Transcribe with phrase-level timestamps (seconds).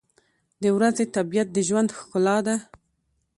[0.63, 2.55] •د ورځې طبیعت د ژوند ښکلا ده.